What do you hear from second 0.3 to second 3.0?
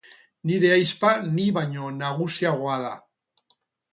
Nire ahizpa ni baino nagusiagoa da